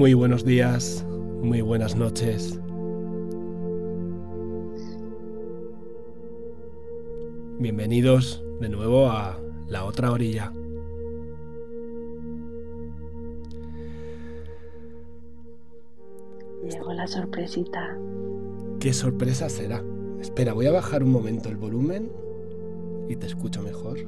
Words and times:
Muy 0.00 0.14
buenos 0.14 0.46
días, 0.46 1.04
muy 1.42 1.60
buenas 1.60 1.94
noches. 1.94 2.58
Bienvenidos 7.58 8.42
de 8.60 8.70
nuevo 8.70 9.10
a 9.10 9.38
la 9.68 9.84
otra 9.84 10.10
orilla. 10.10 10.54
Llegó 16.62 16.94
la 16.94 17.06
sorpresita. 17.06 17.94
¿Qué 18.80 18.94
sorpresa 18.94 19.50
será? 19.50 19.84
Espera, 20.18 20.54
voy 20.54 20.64
a 20.64 20.72
bajar 20.72 21.02
un 21.02 21.12
momento 21.12 21.50
el 21.50 21.58
volumen 21.58 22.10
y 23.06 23.16
te 23.16 23.26
escucho 23.26 23.60
mejor. 23.60 23.98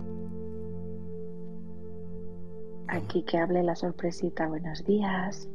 Aquí 2.88 3.22
que 3.24 3.36
hable 3.36 3.62
la 3.62 3.76
sorpresita. 3.76 4.46
Buenos 4.46 4.86
días. 4.86 5.50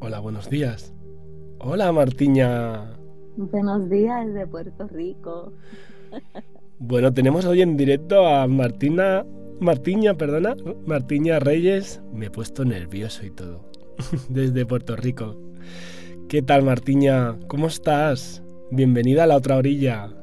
Hola, 0.00 0.20
buenos 0.20 0.48
días. 0.48 0.94
Hola, 1.58 1.90
Martiña. 1.90 2.96
Buenos 3.36 3.90
días 3.90 4.26
desde 4.26 4.46
Puerto 4.46 4.86
Rico. 4.86 5.52
Bueno, 6.78 7.12
tenemos 7.12 7.44
hoy 7.44 7.62
en 7.62 7.76
directo 7.76 8.24
a 8.24 8.46
Martina, 8.46 9.26
Martiña, 9.58 10.14
perdona, 10.14 10.54
Martiña 10.86 11.40
Reyes. 11.40 12.00
Me 12.12 12.26
he 12.26 12.30
puesto 12.30 12.64
nervioso 12.64 13.26
y 13.26 13.30
todo. 13.30 13.64
Desde 14.28 14.64
Puerto 14.64 14.94
Rico. 14.94 15.36
¿Qué 16.28 16.42
tal, 16.42 16.62
Martiña? 16.62 17.36
¿Cómo 17.48 17.66
estás? 17.66 18.44
Bienvenida 18.70 19.24
a 19.24 19.26
la 19.26 19.36
otra 19.36 19.56
orilla. 19.56 20.14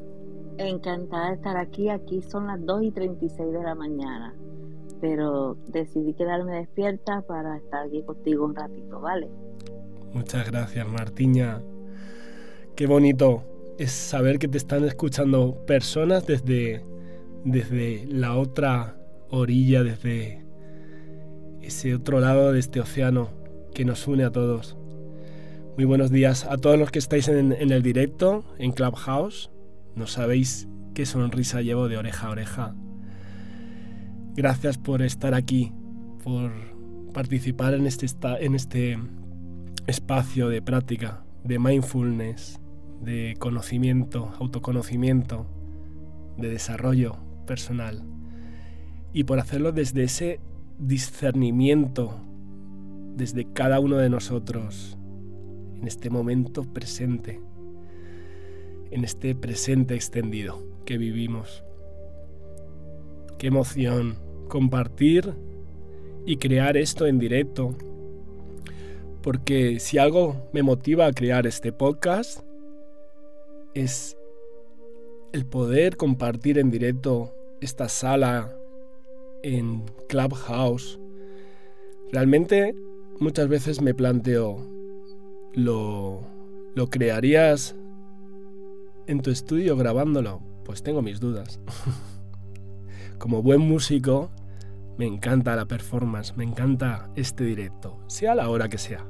Encantada 0.57 1.31
de 1.31 1.35
estar 1.35 1.57
aquí. 1.57 1.89
Aquí 1.89 2.21
son 2.21 2.47
las 2.47 2.65
2 2.65 2.83
y 2.83 2.91
36 2.91 3.51
de 3.51 3.61
la 3.61 3.75
mañana. 3.75 4.33
Pero 5.01 5.57
decidí 5.67 6.13
quedarme 6.13 6.59
despierta 6.59 7.21
para 7.27 7.57
estar 7.57 7.85
aquí 7.85 8.01
contigo 8.03 8.45
un 8.45 8.55
ratito, 8.55 8.99
¿vale? 8.99 9.29
Muchas 10.13 10.49
gracias, 10.49 10.87
Martiña. 10.87 11.61
Qué 12.75 12.87
bonito 12.87 13.43
es 13.77 13.91
saber 13.91 14.39
que 14.39 14.47
te 14.47 14.57
están 14.57 14.85
escuchando 14.85 15.65
personas 15.65 16.25
desde, 16.25 16.85
desde 17.43 18.05
la 18.07 18.37
otra 18.37 18.97
orilla, 19.29 19.83
desde 19.83 20.45
ese 21.61 21.95
otro 21.95 22.19
lado 22.19 22.53
de 22.53 22.59
este 22.59 22.79
océano 22.79 23.29
que 23.73 23.85
nos 23.85 24.07
une 24.07 24.23
a 24.23 24.31
todos. 24.31 24.77
Muy 25.75 25.83
buenos 25.83 26.11
días 26.11 26.45
a 26.49 26.57
todos 26.57 26.79
los 26.79 26.91
que 26.91 26.99
estáis 26.99 27.27
en, 27.27 27.51
en 27.51 27.71
el 27.71 27.83
directo, 27.83 28.45
en 28.57 28.71
Clubhouse. 28.71 29.51
No 29.95 30.07
sabéis 30.07 30.69
qué 30.93 31.05
sonrisa 31.05 31.61
llevo 31.61 31.89
de 31.89 31.97
oreja 31.97 32.27
a 32.27 32.31
oreja. 32.31 32.75
Gracias 34.37 34.77
por 34.77 35.01
estar 35.01 35.33
aquí, 35.33 35.71
por 36.21 36.51
participar 37.13 37.73
en 37.73 37.87
este, 37.87 38.05
en 38.41 38.53
este 38.53 38.99
espacio 39.87 40.49
de 40.49 40.61
práctica, 40.61 41.23
de 41.45 41.57
mindfulness, 41.57 42.59
de 42.99 43.35
conocimiento, 43.39 44.33
autoconocimiento, 44.37 45.45
de 46.35 46.49
desarrollo 46.49 47.15
personal. 47.47 48.03
Y 49.13 49.23
por 49.23 49.39
hacerlo 49.39 49.71
desde 49.71 50.03
ese 50.03 50.41
discernimiento, 50.79 52.19
desde 53.15 53.45
cada 53.53 53.79
uno 53.79 53.95
de 53.95 54.09
nosotros, 54.09 54.97
en 55.77 55.87
este 55.87 56.09
momento 56.09 56.65
presente, 56.73 57.39
en 58.91 59.05
este 59.05 59.33
presente 59.33 59.95
extendido 59.95 60.61
que 60.83 60.97
vivimos. 60.97 61.63
Qué 63.37 63.47
emoción 63.47 64.24
compartir 64.47 65.33
y 66.25 66.37
crear 66.37 66.77
esto 66.77 67.05
en 67.05 67.19
directo 67.19 67.75
porque 69.25 69.79
si 69.79 69.97
algo 69.97 70.35
me 70.53 70.61
motiva 70.61 71.07
a 71.07 71.11
crear 71.11 71.47
este 71.47 71.71
podcast 71.71 72.41
es 73.73 74.15
el 75.33 75.47
poder 75.47 75.97
compartir 75.97 76.59
en 76.59 76.69
directo 76.69 77.33
esta 77.59 77.89
sala 77.89 78.55
en 79.41 79.83
Clubhouse. 80.09 80.99
Realmente 82.11 82.75
muchas 83.19 83.47
veces 83.47 83.81
me 83.81 83.95
planteo, 83.95 84.63
¿lo, 85.53 86.21
¿lo 86.75 86.87
crearías 86.91 87.75
en 89.07 89.21
tu 89.23 89.31
estudio 89.31 89.75
grabándolo? 89.75 90.43
Pues 90.65 90.83
tengo 90.83 91.01
mis 91.01 91.19
dudas. 91.19 91.59
Como 93.17 93.41
buen 93.41 93.61
músico, 93.61 94.29
me 94.97 95.05
encanta 95.05 95.55
la 95.55 95.65
performance, 95.65 96.35
me 96.35 96.43
encanta 96.43 97.09
este 97.15 97.43
directo, 97.43 97.97
sea 98.07 98.35
la 98.35 98.49
hora 98.49 98.69
que 98.69 98.77
sea. 98.77 99.05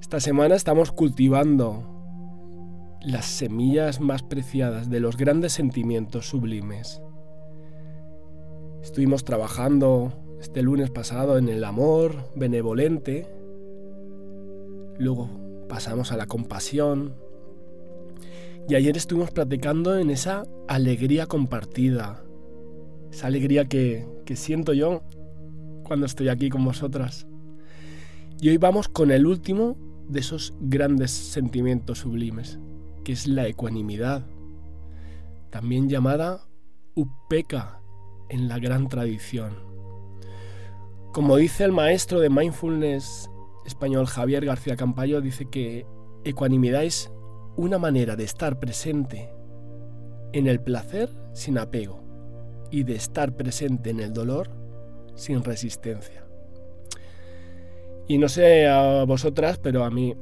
Esta 0.00 0.20
semana 0.20 0.54
estamos 0.54 0.90
cultivando 0.90 1.84
las 3.02 3.26
semillas 3.26 4.00
más 4.00 4.22
preciadas 4.22 4.90
de 4.90 5.00
los 5.00 5.16
grandes 5.16 5.52
sentimientos 5.52 6.28
sublimes. 6.28 7.02
Estuvimos 8.82 9.24
trabajando 9.24 10.12
este 10.40 10.62
lunes 10.62 10.90
pasado 10.90 11.36
en 11.38 11.48
el 11.48 11.64
amor 11.64 12.30
benevolente, 12.34 13.26
luego 14.98 15.28
pasamos 15.68 16.10
a 16.12 16.16
la 16.16 16.26
compasión 16.26 17.14
y 18.68 18.74
ayer 18.74 18.98
estuvimos 18.98 19.30
practicando 19.30 19.98
en 19.98 20.10
esa 20.10 20.44
alegría 20.68 21.26
compartida, 21.26 22.22
esa 23.10 23.26
alegría 23.26 23.66
que, 23.66 24.06
que 24.26 24.36
siento 24.36 24.74
yo 24.74 25.02
cuando 25.84 26.04
estoy 26.04 26.28
aquí 26.28 26.50
con 26.50 26.66
vosotras. 26.66 27.26
Y 28.40 28.50
hoy 28.50 28.58
vamos 28.58 28.88
con 28.88 29.10
el 29.10 29.26
último 29.26 29.78
de 30.06 30.20
esos 30.20 30.54
grandes 30.60 31.10
sentimientos 31.10 32.00
sublimes, 32.00 32.58
que 33.04 33.12
es 33.12 33.26
la 33.26 33.48
ecuanimidad, 33.48 34.26
también 35.48 35.88
llamada 35.88 36.46
upeka 36.94 37.80
en 38.28 38.48
la 38.48 38.58
gran 38.58 38.88
tradición. 38.88 39.56
Como 41.14 41.36
dice 41.36 41.64
el 41.64 41.72
maestro 41.72 42.20
de 42.20 42.28
mindfulness 42.28 43.30
español 43.64 44.06
Javier 44.06 44.44
García 44.44 44.76
Campayo, 44.76 45.22
dice 45.22 45.46
que 45.46 45.86
ecuanimidad 46.24 46.84
es 46.84 47.10
una 47.58 47.78
manera 47.78 48.14
de 48.14 48.22
estar 48.22 48.60
presente 48.60 49.28
en 50.32 50.46
el 50.46 50.60
placer 50.60 51.10
sin 51.32 51.58
apego 51.58 52.00
y 52.70 52.84
de 52.84 52.94
estar 52.94 53.32
presente 53.32 53.90
en 53.90 53.98
el 53.98 54.12
dolor 54.12 54.48
sin 55.16 55.42
resistencia. 55.42 56.24
Y 58.06 58.18
no 58.18 58.28
sé 58.28 58.68
a 58.68 59.04
vosotras, 59.04 59.58
pero 59.58 59.84
a 59.84 59.90
mí 59.90 60.14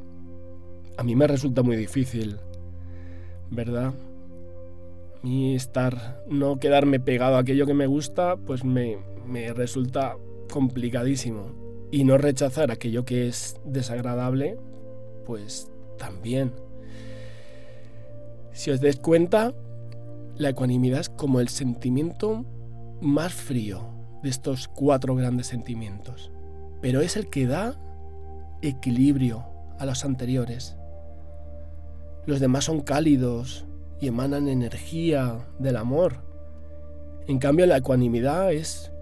a 0.97 1.03
mí 1.03 1.15
me 1.15 1.27
resulta 1.27 1.63
muy 1.63 1.77
difícil, 1.77 2.39
¿verdad? 3.51 3.93
A 5.23 5.27
mí 5.27 5.55
estar 5.55 6.25
no 6.27 6.59
quedarme 6.59 7.01
pegado 7.01 7.37
a 7.37 7.41
aquello 7.41 7.67
que 7.67 7.75
me 7.75 7.87
gusta, 7.87 8.39
pues 8.39 8.65
me, 8.65 8.97
me 9.27 9.53
resulta 9.53 10.17
complicadísimo. 10.51 11.89
Y 11.91 12.05
no 12.05 12.17
rechazar 12.17 12.71
aquello 12.71 13.05
que 13.05 13.29
es 13.29 13.61
desagradable, 13.67 14.57
pues 15.27 15.71
también. 15.99 16.53
Si 18.57 18.71
os 18.71 18.81
dais 18.81 18.97
cuenta, 18.97 19.53
la 20.37 20.49
ecuanimidad 20.49 21.01
es 21.01 21.09
como 21.09 21.41
el 21.41 21.49
sentimiento 21.49 22.45
más 23.01 23.33
frío 23.33 23.95
de 24.23 24.31
estos 24.31 24.67
cuatro 24.69 25.15
grandes 25.15 25.47
sentimientos 25.47 26.33
pero 26.81 27.01
es 27.01 27.17
el 27.17 27.29
que 27.29 27.47
da 27.47 27.75
equilibrio 28.63 29.45
a 29.79 29.87
los 29.87 30.05
anteriores. 30.05 30.77
Los 32.27 32.41
demás 32.41 32.65
son 32.65 32.81
cálidos 32.81 33.67
y 34.01 34.09
emanan 34.09 34.49
energía 34.49 35.47
del 35.59 35.77
amor. 35.77 36.25
En 37.27 37.39
cambio, 37.39 37.67
la 37.67 37.79
ecuanimidad 37.79 38.53
es 38.53 38.93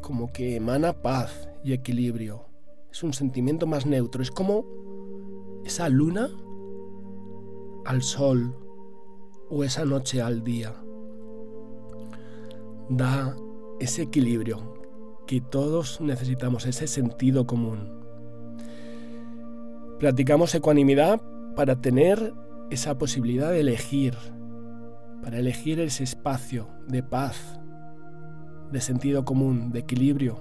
como 0.00 0.32
que 0.32 0.56
emana 0.56 0.94
paz 0.94 1.48
y 1.62 1.72
equilibrio, 1.72 2.46
es 2.90 3.02
un 3.02 3.12
sentimiento 3.12 3.66
más 3.66 3.84
neutro, 3.84 4.22
es 4.22 4.30
como 4.30 4.64
esa 5.66 5.88
luna 5.90 6.30
al 7.84 8.02
sol 8.02 8.56
o 9.50 9.64
esa 9.64 9.84
noche 9.84 10.22
al 10.22 10.42
día. 10.42 10.72
Da 12.88 13.36
ese 13.80 14.02
equilibrio 14.02 14.74
que 15.26 15.40
todos 15.40 16.00
necesitamos, 16.00 16.66
ese 16.66 16.86
sentido 16.86 17.46
común. 17.46 18.00
Practicamos 19.98 20.54
ecuanimidad 20.54 21.20
para 21.54 21.80
tener 21.80 22.32
esa 22.70 22.96
posibilidad 22.96 23.50
de 23.50 23.60
elegir, 23.60 24.16
para 25.22 25.38
elegir 25.38 25.80
ese 25.80 26.04
espacio 26.04 26.68
de 26.88 27.02
paz, 27.02 27.60
de 28.72 28.80
sentido 28.80 29.24
común, 29.24 29.72
de 29.72 29.80
equilibrio, 29.80 30.38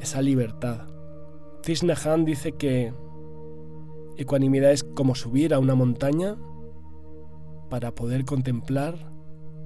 esa 0.00 0.22
libertad. 0.22 0.86
Cisne 1.62 1.94
dice 2.24 2.52
que 2.52 2.94
ecuanimidad 4.16 4.72
es 4.72 4.84
como 4.84 5.14
subir 5.14 5.52
a 5.52 5.58
una 5.58 5.74
montaña 5.74 6.36
para 7.70 7.94
poder 7.94 8.26
contemplar 8.26 8.98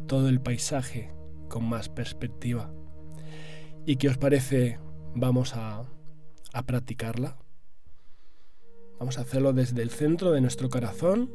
todo 0.07 0.29
el 0.29 0.41
paisaje 0.41 1.13
con 1.49 1.65
más 1.65 1.89
perspectiva. 1.89 2.73
¿Y 3.87 3.97
qué 3.97 4.09
os 4.09 4.19
parece? 4.19 4.79
Vamos 5.15 5.55
a, 5.55 5.83
a 6.53 6.63
practicarla. 6.63 7.39
Vamos 8.99 9.19
a 9.19 9.23
hacerlo 9.23 9.53
desde 9.53 9.83
el 9.83 9.91
centro 9.91 10.31
de 10.31 10.41
nuestro 10.41 10.69
corazón. 10.69 11.31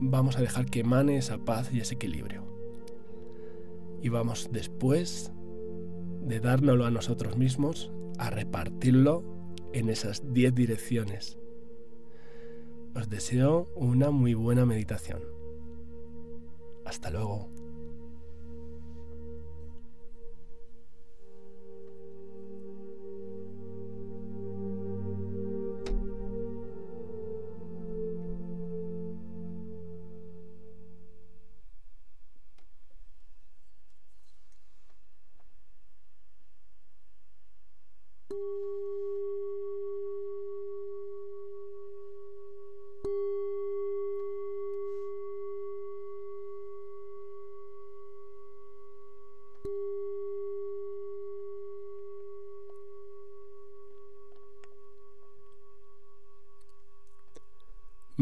Vamos 0.00 0.36
a 0.36 0.40
dejar 0.40 0.66
que 0.66 0.80
emane 0.80 1.18
esa 1.18 1.38
paz 1.38 1.70
y 1.72 1.80
ese 1.80 1.94
equilibrio. 1.94 2.44
Y 4.00 4.08
vamos 4.08 4.48
después 4.50 5.32
de 6.22 6.40
dárnoslo 6.40 6.86
a 6.86 6.90
nosotros 6.90 7.36
mismos 7.36 7.92
a 8.18 8.30
repartirlo 8.30 9.24
en 9.72 9.88
esas 9.88 10.32
10 10.32 10.54
direcciones. 10.54 11.38
Os 12.94 13.08
deseo 13.08 13.68
una 13.74 14.10
muy 14.10 14.34
buena 14.34 14.66
meditación. 14.66 15.22
Hasta 16.84 17.10
luego. 17.10 17.61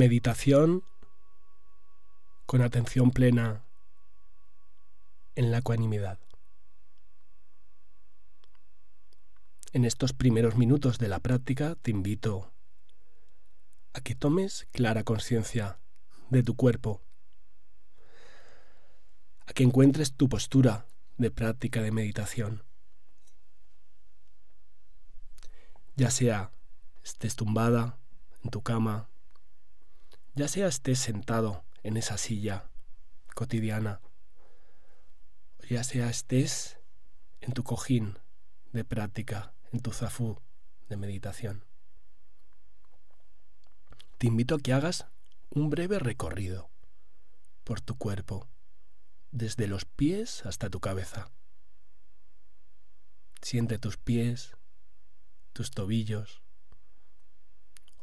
Meditación 0.00 0.82
con 2.46 2.62
atención 2.62 3.10
plena 3.10 3.66
en 5.34 5.50
la 5.50 5.58
ecuanimidad. 5.58 6.18
En 9.74 9.84
estos 9.84 10.14
primeros 10.14 10.56
minutos 10.56 10.98
de 10.98 11.08
la 11.08 11.20
práctica 11.20 11.74
te 11.74 11.90
invito 11.90 12.50
a 13.92 14.00
que 14.00 14.14
tomes 14.14 14.66
clara 14.72 15.04
conciencia 15.04 15.78
de 16.30 16.42
tu 16.42 16.56
cuerpo, 16.56 17.02
a 19.44 19.52
que 19.52 19.64
encuentres 19.64 20.14
tu 20.14 20.30
postura 20.30 20.86
de 21.18 21.30
práctica 21.30 21.82
de 21.82 21.92
meditación. 21.92 22.64
Ya 25.94 26.10
sea 26.10 26.52
estés 27.04 27.36
tumbada 27.36 27.98
en 28.42 28.48
tu 28.48 28.62
cama, 28.62 29.09
ya 30.34 30.48
sea 30.48 30.68
estés 30.68 30.98
sentado 30.98 31.64
en 31.82 31.96
esa 31.96 32.18
silla 32.18 32.70
cotidiana, 33.34 34.00
ya 35.68 35.84
sea 35.84 36.08
estés 36.10 36.78
en 37.40 37.52
tu 37.52 37.62
cojín 37.62 38.18
de 38.72 38.84
práctica 38.84 39.52
en 39.72 39.80
tu 39.80 39.92
zafú 39.92 40.40
de 40.88 40.96
meditación. 40.96 41.64
Te 44.18 44.26
invito 44.26 44.56
a 44.56 44.58
que 44.58 44.72
hagas 44.72 45.06
un 45.50 45.70
breve 45.70 45.98
recorrido 45.98 46.68
por 47.64 47.80
tu 47.80 47.96
cuerpo, 47.96 48.48
desde 49.30 49.66
los 49.66 49.84
pies 49.84 50.44
hasta 50.44 50.68
tu 50.70 50.80
cabeza. 50.80 51.30
Siente 53.42 53.78
tus 53.78 53.96
pies, 53.96 54.56
tus 55.52 55.70
tobillos. 55.70 56.42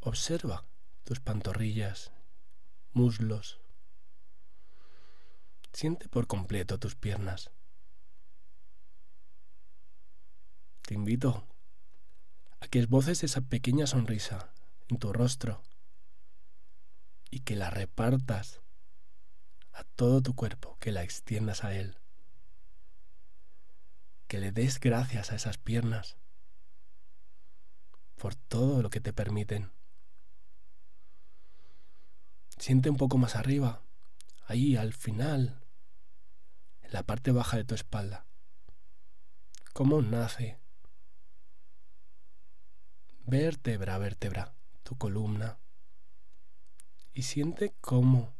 Observa 0.01 0.65
tus 1.03 1.19
pantorrillas, 1.19 2.11
muslos. 2.97 3.59
Siente 5.71 6.09
por 6.09 6.25
completo 6.25 6.79
tus 6.79 6.95
piernas. 6.95 7.51
Te 10.81 10.95
invito 10.95 11.45
a 12.59 12.67
que 12.67 12.79
esboces 12.79 13.23
esa 13.23 13.41
pequeña 13.41 13.85
sonrisa 13.85 14.51
en 14.89 14.97
tu 14.97 15.13
rostro 15.13 15.61
y 17.29 17.41
que 17.41 17.55
la 17.55 17.69
repartas 17.69 18.61
a 19.73 19.83
todo 19.83 20.23
tu 20.23 20.33
cuerpo, 20.33 20.75
que 20.79 20.91
la 20.91 21.03
extiendas 21.03 21.63
a 21.63 21.75
él, 21.75 21.99
que 24.27 24.39
le 24.39 24.51
des 24.51 24.79
gracias 24.79 25.31
a 25.31 25.35
esas 25.35 25.59
piernas 25.59 26.17
por 28.15 28.33
todo 28.33 28.81
lo 28.81 28.89
que 28.89 29.01
te 29.01 29.13
permiten. 29.13 29.76
Siente 32.57 32.89
un 32.89 32.97
poco 32.97 33.17
más 33.17 33.35
arriba, 33.35 33.81
ahí 34.47 34.75
al 34.75 34.93
final, 34.93 35.61
en 36.81 36.91
la 36.93 37.03
parte 37.03 37.31
baja 37.31 37.57
de 37.57 37.63
tu 37.63 37.75
espalda, 37.75 38.25
cómo 39.73 40.01
nace 40.01 40.57
vértebra 43.25 43.97
vértebra, 43.97 44.53
tu 44.83 44.97
columna, 44.97 45.57
y 47.13 47.23
siente 47.23 47.73
cómo 47.81 48.33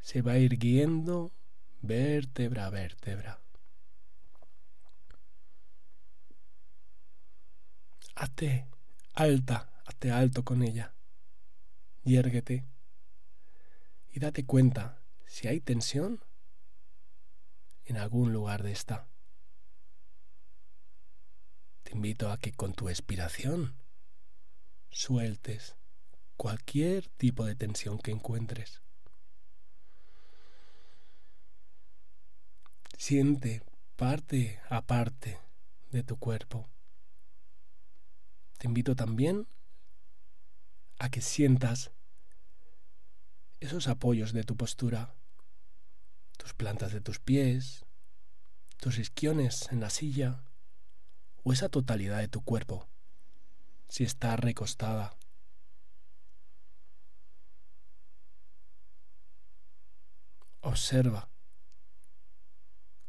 se 0.00 0.22
va 0.22 0.38
irguiendo 0.38 1.30
vértebra 1.80 2.68
vértebra. 2.68 3.38
Hazte 8.16 8.66
alta, 9.14 9.70
hazte 9.86 10.10
alto 10.10 10.44
con 10.44 10.62
ella. 10.62 10.92
Yérguete 12.02 12.64
y 14.12 14.20
date 14.20 14.44
cuenta 14.44 15.00
si 15.26 15.48
hay 15.48 15.60
tensión 15.60 16.20
en 17.84 17.96
algún 17.96 18.32
lugar 18.32 18.62
de 18.62 18.72
esta. 18.72 19.06
Te 21.82 21.92
invito 21.92 22.30
a 22.30 22.38
que 22.38 22.52
con 22.52 22.74
tu 22.74 22.88
expiración 22.88 23.74
sueltes 24.90 25.76
cualquier 26.36 27.08
tipo 27.08 27.44
de 27.44 27.54
tensión 27.54 27.98
que 27.98 28.10
encuentres. 28.10 28.80
Siente 32.96 33.62
parte 33.96 34.60
a 34.68 34.82
parte 34.82 35.40
de 35.90 36.02
tu 36.02 36.16
cuerpo. 36.16 36.68
Te 38.58 38.66
invito 38.66 38.94
también 38.94 39.46
a 40.98 41.08
que 41.08 41.22
sientas 41.22 41.90
esos 43.60 43.88
apoyos 43.88 44.32
de 44.32 44.42
tu 44.42 44.56
postura, 44.56 45.14
tus 46.38 46.54
plantas 46.54 46.92
de 46.92 47.02
tus 47.02 47.18
pies, 47.20 47.84
tus 48.78 48.98
isquiones 48.98 49.70
en 49.70 49.80
la 49.80 49.90
silla, 49.90 50.42
o 51.42 51.52
esa 51.52 51.68
totalidad 51.68 52.18
de 52.18 52.28
tu 52.28 52.42
cuerpo, 52.42 52.88
si 53.88 54.04
está 54.04 54.36
recostada. 54.36 55.14
Observa 60.62 61.28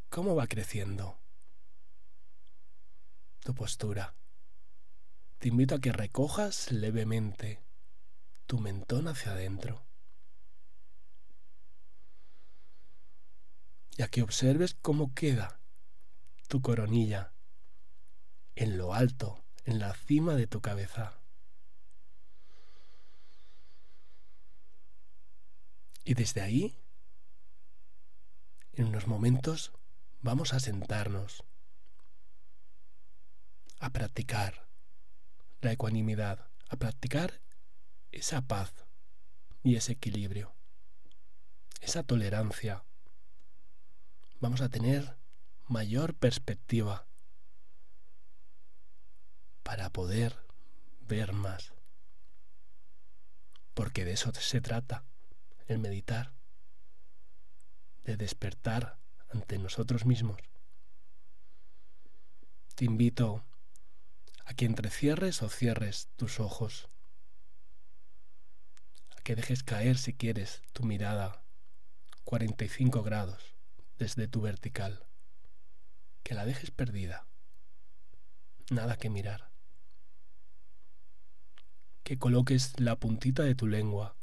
cómo 0.10 0.36
va 0.36 0.48
creciendo 0.48 1.18
tu 3.40 3.54
postura. 3.56 4.14
Te 5.40 5.48
invito 5.48 5.76
a 5.76 5.80
que 5.80 5.92
recojas 5.92 6.72
levemente 6.72 7.62
tu 8.48 8.60
mentón 8.60 9.08
hacia 9.08 9.32
adentro 9.32 9.91
y 14.02 14.04
a 14.04 14.08
que 14.08 14.24
observes 14.24 14.74
cómo 14.82 15.14
queda 15.14 15.60
tu 16.48 16.60
coronilla 16.64 17.34
en 18.56 18.80
lo 18.80 18.96
alto, 18.96 19.44
en 19.64 19.78
la 19.78 19.94
cima 19.94 20.34
de 20.34 20.48
tu 20.48 20.60
cabeza. 20.60 21.14
Y 26.04 26.16
desde 26.16 26.42
ahí, 26.42 26.76
en 28.74 28.86
unos 28.86 29.06
momentos, 29.06 29.72
vamos 30.24 30.56
a 30.56 30.60
sentarnos, 30.60 31.44
a 33.80 33.92
practicar 33.92 34.66
la 35.62 35.74
ecuanimidad, 35.74 36.48
a 36.70 36.76
practicar 36.76 37.40
esa 38.12 38.42
paz 38.42 38.74
y 39.62 39.76
ese 39.76 39.92
equilibrio, 39.92 40.56
esa 41.82 42.02
tolerancia. 42.02 42.84
Vamos 44.42 44.62
a 44.62 44.70
tener 44.70 45.16
mayor 45.68 46.16
perspectiva 46.16 47.06
para 49.62 49.92
poder 49.92 50.36
ver 51.02 51.32
más. 51.32 51.74
Porque 53.76 54.04
de 54.04 54.14
eso 54.14 54.34
se 54.34 54.60
trata, 54.60 55.04
el 55.68 55.78
meditar, 55.78 56.34
de 58.04 58.18
despertar 58.18 58.98
ante 59.30 59.60
nosotros 59.60 60.08
mismos. 60.08 60.42
Te 62.74 62.86
invito 62.86 63.46
a 64.46 64.56
que 64.56 64.66
entrecierres 64.66 65.44
o 65.44 65.50
cierres 65.50 66.10
tus 66.16 66.40
ojos, 66.40 66.90
a 69.16 69.22
que 69.22 69.36
dejes 69.36 69.62
caer 69.62 70.00
si 70.00 70.16
quieres 70.16 70.64
tu 70.74 70.82
mirada 70.82 71.44
45 72.24 73.04
grados 73.04 73.51
desde 74.02 74.28
tu 74.28 74.42
vertical, 74.42 75.06
que 76.24 76.34
la 76.34 76.46
dejes 76.46 76.72
perdida, 76.72 77.28
nada 78.72 78.98
que 78.98 79.12
mirar 79.12 79.52
que 82.04 82.18
coloques 82.18 82.80
la 82.80 82.96
puntita 82.96 83.44
de 83.44 83.56
tu 83.56 83.68
lengua 83.68 84.16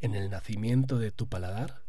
en 0.00 0.14
el 0.14 0.28
nacimiento 0.28 0.98
de 0.98 1.12
tu 1.12 1.28
paladar, 1.28 1.84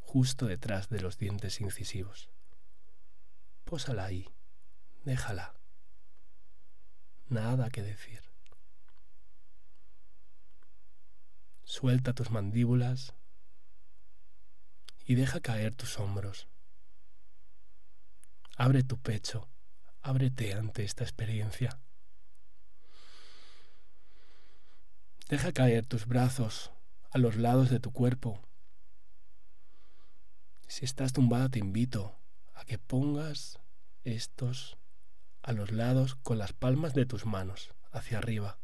justo 0.00 0.46
detrás 0.46 0.90
de 0.90 1.00
los 1.00 1.18
dientes 1.18 1.60
incisivos. 1.60 2.28
Pósala 3.64 4.04
ahí, 4.04 4.28
déjala. 5.04 5.54
Nada 7.28 7.70
que 7.70 7.82
decir. 7.82 8.20
Suelta 11.64 12.12
tus 12.12 12.30
mandíbulas 12.30 13.14
y 15.06 15.14
deja 15.14 15.40
caer 15.40 15.74
tus 15.74 15.98
hombros. 15.98 16.48
Abre 18.56 18.82
tu 18.82 18.98
pecho, 18.98 19.48
ábrete 20.02 20.52
ante 20.52 20.84
esta 20.84 21.04
experiencia. 21.04 21.78
Deja 25.28 25.52
caer 25.52 25.86
tus 25.86 26.06
brazos 26.06 26.72
a 27.10 27.18
los 27.18 27.36
lados 27.36 27.70
de 27.70 27.80
tu 27.80 27.92
cuerpo. 27.92 28.42
Si 30.66 30.84
estás 30.84 31.12
tumbada 31.12 31.48
te 31.48 31.60
invito 31.60 32.18
a 32.54 32.64
que 32.64 32.78
pongas 32.78 33.60
estos 34.02 34.76
a 35.42 35.52
los 35.52 35.70
lados 35.70 36.16
con 36.16 36.38
las 36.38 36.52
palmas 36.52 36.94
de 36.94 37.06
tus 37.06 37.24
manos 37.24 37.72
hacia 37.92 38.18
arriba. 38.18 38.58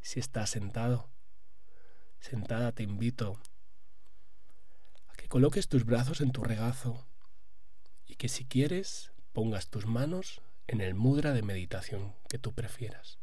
Si 0.00 0.20
estás 0.20 0.50
sentado, 0.50 1.10
sentada 2.20 2.70
te 2.72 2.84
invito 2.84 3.40
coloques 5.30 5.68
tus 5.68 5.84
brazos 5.84 6.20
en 6.22 6.32
tu 6.32 6.42
regazo 6.42 7.06
y 8.04 8.16
que 8.16 8.28
si 8.28 8.44
quieres 8.44 9.12
pongas 9.32 9.68
tus 9.68 9.86
manos 9.86 10.42
en 10.66 10.80
el 10.80 10.96
mudra 10.96 11.32
de 11.32 11.42
meditación 11.42 12.16
que 12.28 12.40
tú 12.40 12.52
prefieras. 12.52 13.20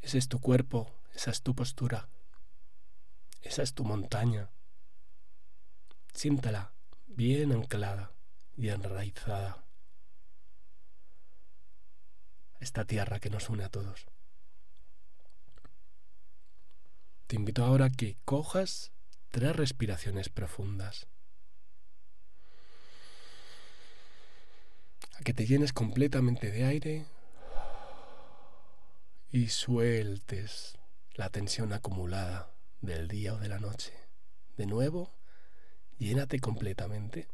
Ese 0.00 0.16
es 0.16 0.28
tu 0.28 0.40
cuerpo, 0.40 0.90
esa 1.14 1.30
es 1.30 1.42
tu 1.42 1.54
postura, 1.54 2.08
esa 3.42 3.62
es 3.62 3.74
tu 3.74 3.84
montaña. 3.84 4.48
Siéntala 6.14 6.72
bien 7.08 7.52
anclada 7.52 8.10
y 8.56 8.70
enraizada. 8.70 9.62
Esta 12.58 12.86
tierra 12.86 13.20
que 13.20 13.28
nos 13.28 13.50
une 13.50 13.64
a 13.64 13.68
todos. 13.68 14.11
Te 17.32 17.36
invito 17.36 17.64
ahora 17.64 17.86
a 17.86 17.90
que 17.90 18.18
cojas 18.26 18.92
tres 19.30 19.56
respiraciones 19.56 20.28
profundas. 20.28 21.06
A 25.14 25.22
que 25.24 25.32
te 25.32 25.46
llenes 25.46 25.72
completamente 25.72 26.50
de 26.50 26.64
aire 26.64 27.06
y 29.30 29.48
sueltes 29.48 30.76
la 31.14 31.30
tensión 31.30 31.72
acumulada 31.72 32.52
del 32.82 33.08
día 33.08 33.32
o 33.32 33.38
de 33.38 33.48
la 33.48 33.58
noche. 33.58 33.94
De 34.58 34.66
nuevo, 34.66 35.10
llénate 35.96 36.38
completamente. 36.38 37.28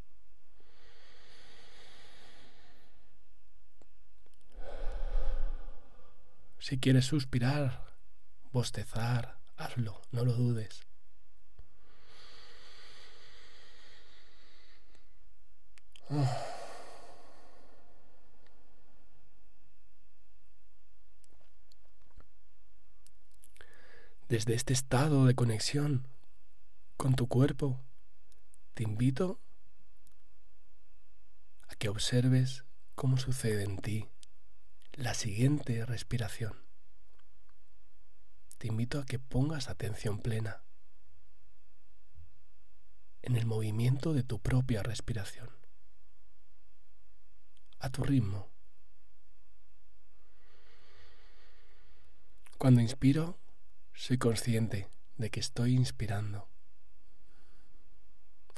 Si 6.61 6.79
quieres 6.79 7.07
suspirar, 7.07 7.83
bostezar, 8.53 9.38
hazlo, 9.59 10.01
no 10.13 10.25
lo 10.25 10.33
dudes. 10.33 10.81
Desde 24.29 24.55
este 24.55 24.73
estado 24.73 25.27
de 25.27 25.35
conexión 25.35 26.07
con 26.97 27.15
tu 27.15 27.27
cuerpo, 27.27 27.81
te 28.75 28.85
invito 28.85 29.41
a 31.69 31.75
que 31.75 31.89
observes 31.89 32.65
cómo 32.95 33.19
sucede 33.19 33.65
en 33.65 33.79
ti 33.79 34.09
la 34.93 35.15
siguiente 35.15 35.85
respiración. 35.85 36.68
Te 38.59 38.67
invito 38.67 38.99
a 38.99 39.07
que 39.07 39.19
pongas 39.19 39.69
atención 39.69 40.19
plena 40.19 40.63
en 43.23 43.37
el 43.37 43.47
movimiento 43.47 44.13
de 44.13 44.23
tu 44.23 44.41
propia 44.41 44.83
respiración, 44.83 45.51
a 47.79 47.91
tu 47.91 48.03
ritmo. 48.03 48.49
Cuando 52.59 52.81
inspiro, 52.81 53.39
soy 53.95 54.19
consciente 54.19 54.89
de 55.17 55.31
que 55.31 55.39
estoy 55.39 55.75
inspirando. 55.75 56.49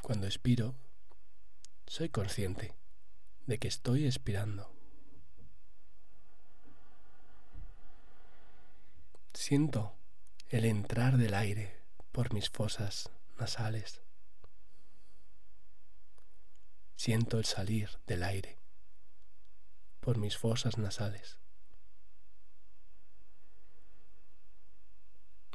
Cuando 0.00 0.26
expiro, 0.26 0.75
soy 1.87 2.09
consciente 2.09 2.75
de 3.47 3.59
que 3.59 3.69
estoy 3.69 4.07
expirando. 4.07 4.79
Siento 9.50 9.97
el 10.50 10.64
entrar 10.64 11.16
del 11.16 11.35
aire 11.35 11.83
por 12.12 12.33
mis 12.33 12.50
fosas 12.50 13.11
nasales. 13.37 14.00
Siento 16.95 17.37
el 17.37 17.45
salir 17.45 17.90
del 18.07 18.23
aire 18.23 18.61
por 19.99 20.19
mis 20.19 20.38
fosas 20.38 20.78
nasales. 20.78 21.40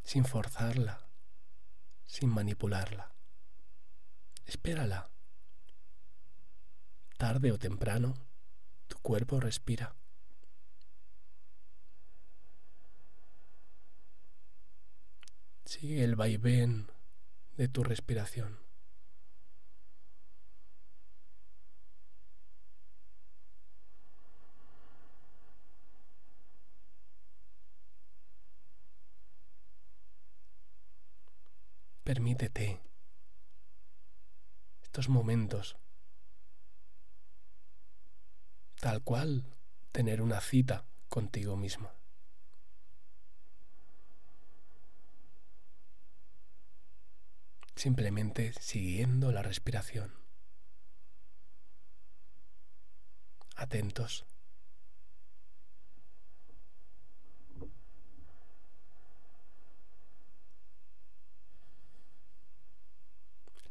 sin 0.04 0.25
forzarla, 0.25 1.08
sin 2.06 2.30
manipularla. 2.30 3.14
Espérala. 4.46 5.10
Tarde 7.18 7.54
o 7.54 7.58
temprano, 7.58 8.14
tu 8.90 8.98
cuerpo 8.98 9.40
respira. 9.40 9.96
Sigue 15.75 16.05
el 16.05 16.15
vaivén 16.15 16.88
de 17.58 17.67
tu 17.67 17.84
respiración. 17.84 18.60
Permítete 32.05 32.79
estos 34.82 35.10
momentos, 35.10 35.75
tal 38.79 39.03
cual 39.03 39.44
tener 39.91 40.22
una 40.22 40.39
cita 40.39 40.86
contigo 41.10 41.58
misma. 41.58 41.91
Simplemente 47.75 48.53
siguiendo 48.60 49.32
la 49.32 49.41
respiración. 49.41 50.13
Atentos. 53.55 54.25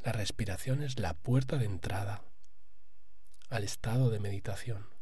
La 0.03 0.13
respiración 0.13 0.83
es 0.83 0.99
la 0.99 1.15
puerta 1.15 1.57
de 1.57 1.65
entrada 1.65 2.23
al 3.49 3.65
estado 3.65 4.11
de 4.11 4.21
meditación. 4.21 4.94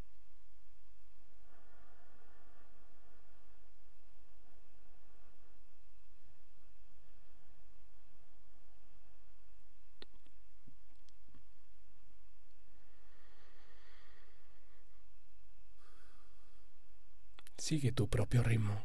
Sigue 17.72 17.90
tu 17.90 18.06
propio 18.06 18.42
ritmo. 18.42 18.84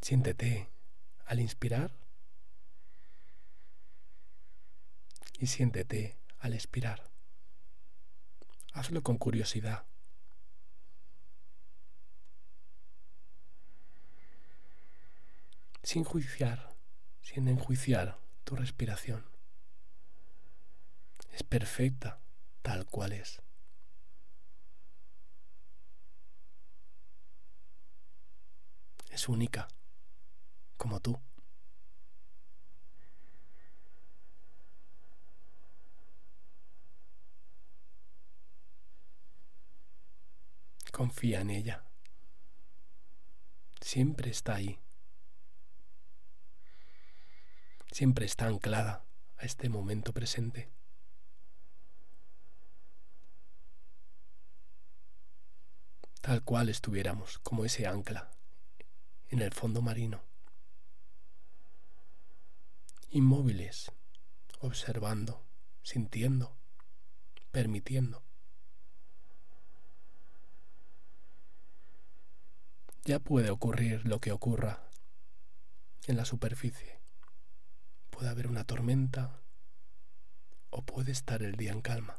Siéntete 0.00 0.70
al 1.26 1.38
inspirar 1.38 1.90
y 5.38 5.48
siéntete 5.48 6.16
al 6.38 6.54
expirar. 6.54 7.10
Hazlo 8.72 9.02
con 9.02 9.18
curiosidad. 9.18 9.84
Sin 15.82 16.04
juiciar, 16.04 16.74
sin 17.20 17.48
enjuiciar 17.48 18.18
tu 18.44 18.56
respiración. 18.56 19.26
Es 21.34 21.42
perfecta 21.42 22.18
tal 22.62 22.86
cual 22.86 23.12
es. 23.12 23.41
Es 29.12 29.28
única 29.28 29.68
como 30.78 31.00
tú. 31.00 31.20
Confía 40.90 41.42
en 41.42 41.50
ella. 41.50 41.84
Siempre 43.82 44.30
está 44.30 44.54
ahí. 44.54 44.80
Siempre 47.90 48.24
está 48.24 48.46
anclada 48.46 49.04
a 49.36 49.44
este 49.44 49.68
momento 49.68 50.14
presente. 50.14 50.70
Tal 56.22 56.42
cual 56.42 56.70
estuviéramos 56.70 57.38
como 57.40 57.66
ese 57.66 57.86
ancla 57.86 58.30
en 59.32 59.42
el 59.42 59.52
fondo 59.52 59.82
marino 59.82 60.22
inmóviles, 63.12 63.92
observando, 64.60 65.44
sintiendo, 65.82 66.56
permitiendo. 67.50 68.22
Ya 73.04 73.18
puede 73.18 73.50
ocurrir 73.50 74.06
lo 74.06 74.18
que 74.18 74.32
ocurra 74.32 74.82
en 76.06 76.16
la 76.16 76.24
superficie. 76.24 77.00
Puede 78.10 78.30
haber 78.30 78.46
una 78.46 78.64
tormenta 78.64 79.42
o 80.70 80.80
puede 80.80 81.12
estar 81.12 81.42
el 81.42 81.56
día 81.56 81.72
en 81.72 81.82
calma. 81.82 82.18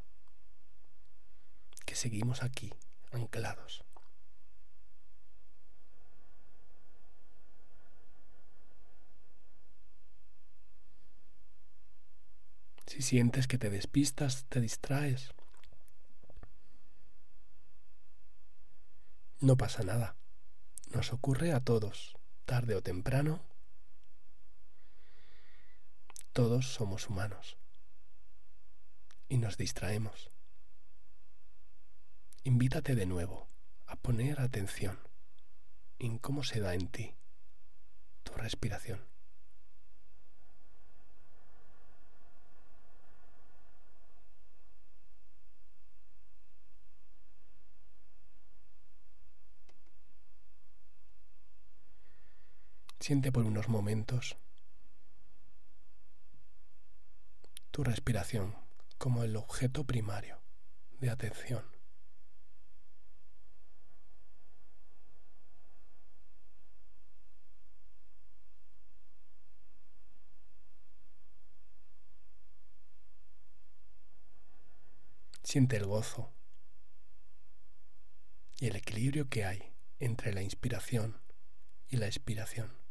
Que 1.84 1.96
seguimos 1.96 2.44
aquí, 2.44 2.72
anclados. 3.10 3.84
Si 12.94 13.02
sientes 13.02 13.48
que 13.48 13.58
te 13.58 13.70
despistas, 13.70 14.44
te 14.48 14.60
distraes, 14.60 15.34
no 19.40 19.56
pasa 19.56 19.82
nada. 19.82 20.14
Nos 20.92 21.12
ocurre 21.12 21.52
a 21.52 21.58
todos, 21.58 22.16
tarde 22.44 22.76
o 22.76 22.82
temprano. 22.82 23.42
Todos 26.32 26.72
somos 26.72 27.08
humanos 27.08 27.56
y 29.28 29.38
nos 29.38 29.56
distraemos. 29.56 30.30
Invítate 32.44 32.94
de 32.94 33.06
nuevo 33.06 33.48
a 33.86 33.96
poner 33.96 34.38
atención 34.40 35.00
en 35.98 36.18
cómo 36.18 36.44
se 36.44 36.60
da 36.60 36.74
en 36.74 36.86
ti 36.86 37.16
tu 38.22 38.34
respiración. 38.34 39.13
Siente 53.06 53.30
por 53.30 53.44
unos 53.44 53.68
momentos 53.68 54.38
tu 57.70 57.84
respiración 57.84 58.56
como 58.96 59.24
el 59.24 59.36
objeto 59.36 59.84
primario 59.84 60.40
de 61.00 61.10
atención. 61.10 61.66
Siente 75.42 75.76
el 75.76 75.84
gozo 75.84 76.32
y 78.56 78.68
el 78.68 78.76
equilibrio 78.76 79.28
que 79.28 79.44
hay 79.44 79.74
entre 80.00 80.32
la 80.32 80.40
inspiración 80.40 81.20
y 81.90 81.98
la 81.98 82.06
expiración. 82.06 82.83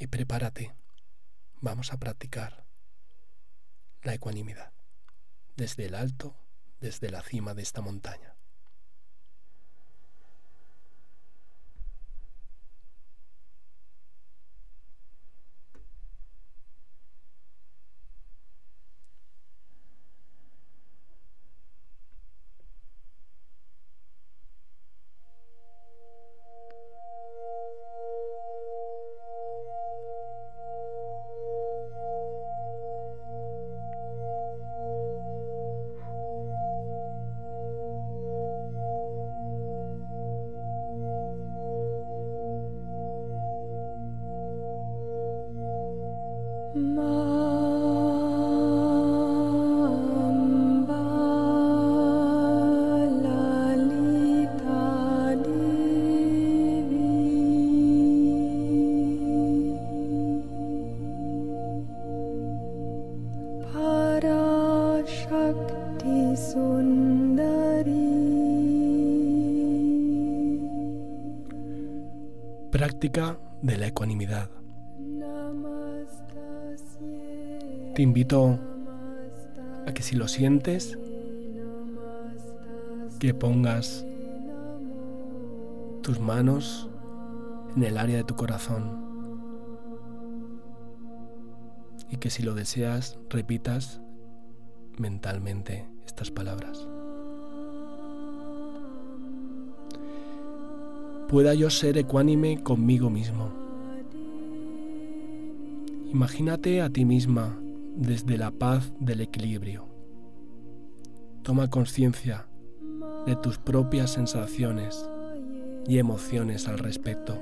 Y 0.00 0.06
prepárate. 0.08 0.74
Vamos 1.60 1.92
a 1.92 1.98
practicar 1.98 2.64
la 4.02 4.14
ecuanimidad 4.14 4.72
desde 5.56 5.84
el 5.84 5.94
alto, 5.94 6.34
desde 6.80 7.10
la 7.10 7.22
cima 7.22 7.52
de 7.52 7.62
esta 7.62 7.82
montaña. 7.82 8.34
Práctica 72.90 73.38
de 73.62 73.76
la 73.76 73.86
ecuanimidad. 73.86 74.50
Te 77.94 78.02
invito 78.02 78.58
a 79.86 79.94
que 79.94 80.02
si 80.02 80.16
lo 80.16 80.26
sientes, 80.26 80.98
que 83.20 83.32
pongas 83.32 84.04
tus 86.02 86.18
manos 86.18 86.90
en 87.76 87.84
el 87.84 87.96
área 87.96 88.16
de 88.16 88.24
tu 88.24 88.34
corazón 88.34 88.98
y 92.10 92.16
que 92.16 92.28
si 92.28 92.42
lo 92.42 92.56
deseas 92.56 93.20
repitas 93.28 94.00
mentalmente 94.98 95.88
estas 96.04 96.32
palabras. 96.32 96.88
Pueda 101.30 101.54
yo 101.54 101.70
ser 101.70 101.96
ecuánime 101.96 102.60
conmigo 102.60 103.08
mismo. 103.08 103.52
Imagínate 106.10 106.82
a 106.82 106.90
ti 106.90 107.04
misma 107.04 107.56
desde 107.94 108.36
la 108.36 108.50
paz 108.50 108.92
del 108.98 109.20
equilibrio. 109.20 109.86
Toma 111.44 111.70
conciencia 111.70 112.48
de 113.26 113.36
tus 113.36 113.58
propias 113.58 114.10
sensaciones 114.10 115.08
y 115.86 115.98
emociones 115.98 116.66
al 116.66 116.80
respecto. 116.80 117.38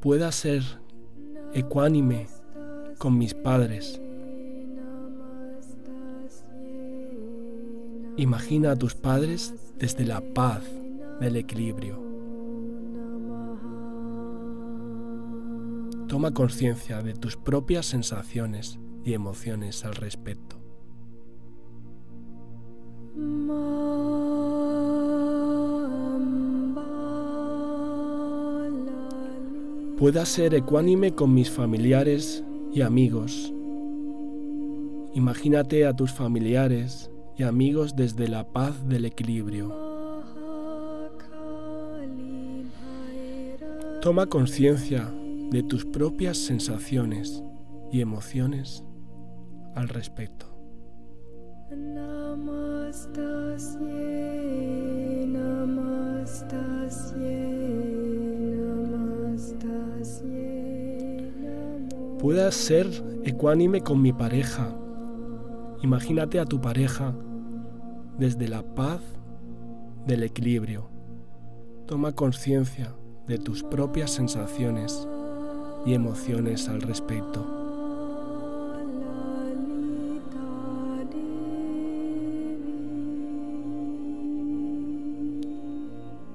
Pueda 0.00 0.30
ser 0.32 0.62
ecuánime 1.54 2.26
con 2.98 3.16
mis 3.16 3.32
padres. 3.32 4.02
Imagina 8.18 8.70
a 8.70 8.76
tus 8.76 8.94
padres 8.94 9.54
desde 9.78 10.06
la 10.06 10.22
paz 10.22 10.62
del 11.20 11.36
equilibrio. 11.36 12.00
Toma 16.08 16.32
conciencia 16.32 17.02
de 17.02 17.12
tus 17.12 17.36
propias 17.36 17.84
sensaciones 17.84 18.78
y 19.04 19.12
emociones 19.12 19.84
al 19.84 19.96
respecto. 19.96 20.56
Pueda 29.98 30.24
ser 30.24 30.54
ecuánime 30.54 31.14
con 31.14 31.34
mis 31.34 31.50
familiares 31.50 32.42
y 32.72 32.80
amigos. 32.80 33.52
Imagínate 35.12 35.84
a 35.86 35.94
tus 35.94 36.12
familiares 36.12 37.10
y 37.36 37.42
amigos 37.42 37.96
desde 37.96 38.28
la 38.28 38.44
paz 38.44 38.88
del 38.88 39.04
equilibrio. 39.04 39.74
Toma 44.00 44.26
conciencia 44.26 45.12
de 45.50 45.62
tus 45.62 45.84
propias 45.84 46.38
sensaciones 46.38 47.42
y 47.90 48.00
emociones 48.00 48.84
al 49.74 49.88
respecto. 49.88 50.46
Puedas 62.18 62.54
ser 62.54 62.86
ecuánime 63.24 63.80
con 63.82 64.00
mi 64.00 64.12
pareja. 64.12 64.74
Imagínate 65.82 66.40
a 66.40 66.44
tu 66.44 66.60
pareja 66.60 67.14
desde 68.18 68.48
la 68.48 68.62
paz 68.62 69.00
del 70.06 70.22
equilibrio. 70.22 70.88
Toma 71.86 72.12
conciencia 72.12 72.94
de 73.26 73.38
tus 73.38 73.62
propias 73.62 74.10
sensaciones 74.10 75.06
y 75.84 75.94
emociones 75.94 76.68
al 76.68 76.82
respecto. 76.82 77.44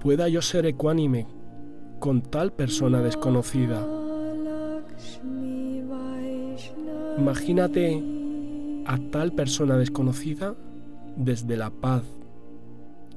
Pueda 0.02 0.28
yo 0.28 0.42
ser 0.42 0.66
ecuánime 0.66 1.28
con 2.00 2.22
tal 2.22 2.52
persona 2.54 3.02
desconocida 3.02 3.86
Imagínate 7.18 8.04
a 8.86 8.98
tal 9.12 9.34
persona 9.34 9.78
desconocida 9.78 10.56
desde 11.16 11.58
la 11.58 11.70
paz 11.70 12.04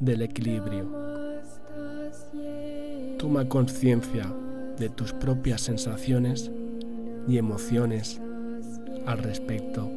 del 0.00 0.22
equilibrio. 0.22 0.90
Toma 3.18 3.48
conciencia 3.48 4.32
de 4.78 4.88
tus 4.88 5.12
propias 5.12 5.60
sensaciones 5.60 6.50
y 7.26 7.38
emociones 7.38 8.20
al 9.06 9.18
respecto. 9.18 9.90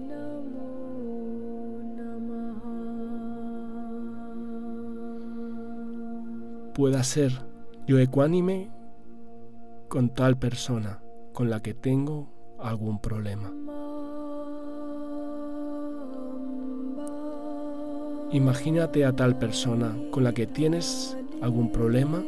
Pueda 6.74 7.04
ser 7.04 7.32
yo 7.88 7.98
ecuánime 7.98 8.70
con 9.88 10.10
tal 10.10 10.38
persona 10.38 11.00
con 11.34 11.50
la 11.50 11.62
que 11.62 11.74
tengo 11.74 12.30
algún 12.60 13.00
problema. 13.00 13.52
Imagínate 18.32 19.06
a 19.06 19.16
tal 19.16 19.40
persona 19.40 19.96
con 20.12 20.24
la 20.24 20.34
que 20.34 20.48
tienes 20.48 21.18
algún 21.42 21.72
problema 21.72 22.22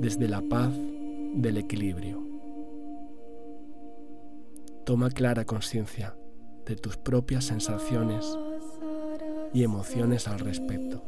desde 0.00 0.28
la 0.28 0.42
paz 0.42 0.72
del 1.34 1.58
equilibrio. 1.58 2.22
Toma 4.84 5.10
clara 5.10 5.44
conciencia 5.44 6.16
de 6.64 6.74
tus 6.76 6.96
propias 6.96 7.44
sensaciones 7.44 8.36
y 9.54 9.62
emociones 9.62 10.26
al 10.26 10.40
respecto. 10.40 11.02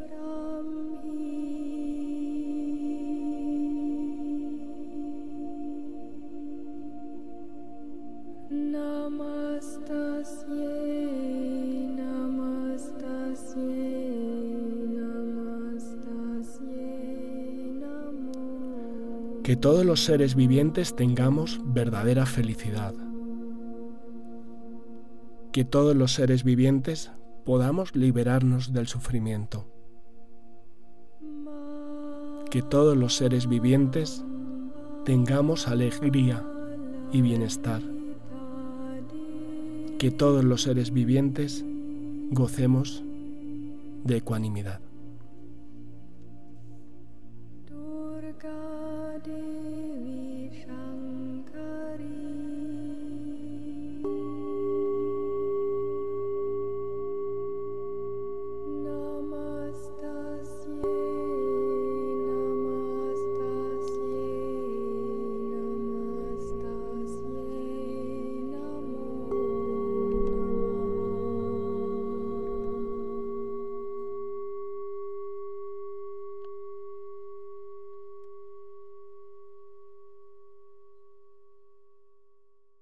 Que 19.49 19.57
todos 19.57 19.87
los 19.87 20.05
seres 20.05 20.35
vivientes 20.35 20.95
tengamos 20.95 21.59
verdadera 21.65 22.27
felicidad. 22.27 22.93
Que 25.53 25.65
todos 25.65 25.97
los 25.97 26.13
seres 26.13 26.45
vivientes 26.45 27.11
podamos 27.47 27.97
liberarnos 27.97 28.75
del 28.75 28.89
sufrimiento. 28.89 29.67
Que 32.51 32.61
todos 32.61 32.95
los 32.95 33.17
seres 33.17 33.49
vivientes 33.49 34.23
tengamos 35.07 35.67
alegría 35.67 36.45
y 37.11 37.23
bienestar. 37.23 37.81
Que 39.99 40.11
todos 40.11 40.45
los 40.45 40.61
seres 40.61 40.93
vivientes 40.93 41.65
gocemos 42.33 43.03
de 44.05 44.19
ecuanimidad. 44.19 44.83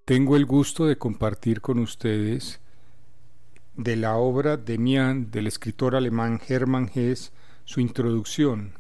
Tengo 0.07 0.37
el 0.37 0.47
gusto 0.47 0.87
de 0.87 0.99
compartir 0.99 1.61
con 1.61 1.81
ustedes 1.81 2.61
de 3.75 3.97
la 3.97 4.15
obra 4.19 4.57
de 4.57 4.79
Mian 4.79 5.33
del 5.33 5.49
escritor 5.49 5.97
alemán 5.97 6.41
Hermann 6.47 6.89
Hesse 6.95 7.33
su 7.65 7.81
introducción. 7.81 8.75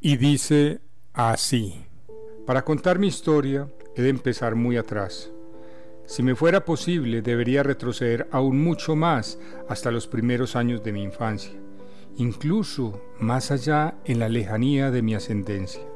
Y 0.00 0.16
dice 0.16 0.80
así, 1.12 1.86
para 2.48 2.64
contar 2.64 2.98
mi 2.98 3.06
historia 3.06 3.68
he 3.94 4.02
de 4.02 4.08
empezar 4.08 4.56
muy 4.56 4.76
atrás. 4.76 5.30
Si 6.04 6.24
me 6.24 6.34
fuera 6.34 6.64
posible, 6.64 7.22
debería 7.22 7.62
retroceder 7.62 8.26
aún 8.32 8.60
mucho 8.60 8.96
más 8.96 9.38
hasta 9.68 9.92
los 9.92 10.08
primeros 10.08 10.56
años 10.56 10.82
de 10.82 10.92
mi 10.92 11.04
infancia, 11.04 11.54
incluso 12.16 13.00
más 13.20 13.52
allá 13.52 13.94
en 14.04 14.18
la 14.18 14.28
lejanía 14.28 14.90
de 14.90 15.00
mi 15.00 15.14
ascendencia. 15.14 15.93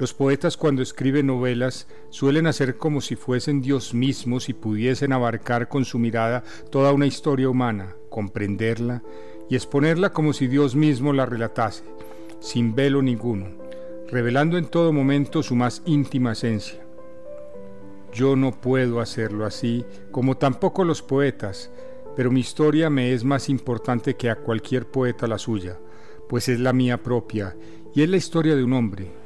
Los 0.00 0.14
poetas 0.14 0.56
cuando 0.56 0.80
escriben 0.80 1.26
novelas 1.26 1.86
suelen 2.08 2.46
hacer 2.46 2.78
como 2.78 3.02
si 3.02 3.16
fuesen 3.16 3.60
Dios 3.60 3.92
mismos 3.92 4.48
y 4.48 4.54
pudiesen 4.54 5.12
abarcar 5.12 5.68
con 5.68 5.84
su 5.84 5.98
mirada 5.98 6.42
toda 6.70 6.94
una 6.94 7.04
historia 7.04 7.50
humana, 7.50 7.96
comprenderla 8.08 9.02
y 9.50 9.56
exponerla 9.56 10.14
como 10.14 10.32
si 10.32 10.46
Dios 10.46 10.74
mismo 10.74 11.12
la 11.12 11.26
relatase, 11.26 11.84
sin 12.38 12.74
velo 12.74 13.02
ninguno, 13.02 13.48
revelando 14.08 14.56
en 14.56 14.68
todo 14.68 14.90
momento 14.90 15.42
su 15.42 15.54
más 15.54 15.82
íntima 15.84 16.32
esencia. 16.32 16.80
Yo 18.10 18.36
no 18.36 18.52
puedo 18.52 19.00
hacerlo 19.00 19.44
así, 19.44 19.84
como 20.10 20.38
tampoco 20.38 20.82
los 20.82 21.02
poetas, 21.02 21.70
pero 22.16 22.30
mi 22.30 22.40
historia 22.40 22.88
me 22.88 23.12
es 23.12 23.22
más 23.22 23.50
importante 23.50 24.16
que 24.16 24.30
a 24.30 24.36
cualquier 24.36 24.86
poeta 24.86 25.26
la 25.26 25.36
suya, 25.36 25.78
pues 26.26 26.48
es 26.48 26.58
la 26.58 26.72
mía 26.72 27.02
propia, 27.02 27.54
y 27.94 28.00
es 28.00 28.08
la 28.08 28.16
historia 28.16 28.56
de 28.56 28.64
un 28.64 28.72
hombre, 28.72 29.20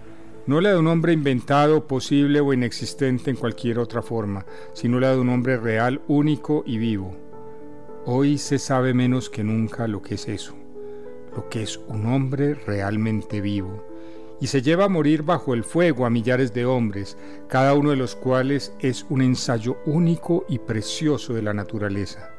no 0.47 0.61
la 0.61 0.73
de 0.73 0.79
un 0.79 0.87
hombre 0.89 1.13
inventado, 1.13 1.87
posible 1.87 2.41
o 2.41 2.53
inexistente 2.53 3.31
en 3.31 3.37
cualquier 3.37 3.79
otra 3.79 4.03
forma, 4.03 4.45
sino 4.75 5.01
la 5.01 5.11
de 5.13 5.19
un 5.19 5.31
hombre 5.31 5.57
real, 5.57 6.03
único 6.07 6.63
y 6.67 6.79
vivo. 6.79 7.17
Hoy 8.05 8.37
se 8.37 8.59
sabe 8.59 8.93
menos 8.93 9.31
que 9.31 9.43
nunca 9.43 9.89
lo 9.89 10.03
que 10.03 10.17
es 10.17 10.29
eso, 10.29 10.55
lo 11.35 11.49
que 11.49 11.63
es 11.63 11.81
un 11.89 12.07
hombre 12.07 12.55
realmente 12.55 13.41
vivo, 13.41 13.87
y 14.41 14.49
se 14.49 14.61
lleva 14.61 14.85
a 14.85 14.91
morir 14.91 15.23
bajo 15.23 15.55
el 15.55 15.65
fuego 15.65 16.05
a 16.05 16.11
millares 16.11 16.53
de 16.53 16.67
hombres, 16.67 17.17
cada 17.49 17.75
uno 17.75 17.91
de 17.91 17.97
los 17.97 18.15
cuales 18.15 18.75
es 18.81 19.07
un 19.09 19.23
ensayo 19.23 19.79
único 19.87 20.45
y 20.49 20.59
precioso 20.59 21.33
de 21.33 21.43
la 21.43 21.55
naturaleza 21.55 22.34